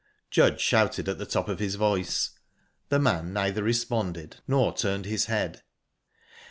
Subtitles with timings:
[0.31, 2.31] Judge shouted at the top of his voice.
[2.89, 5.61] The man neither responded nor turned his head.